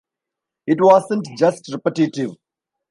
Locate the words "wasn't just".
0.81-1.71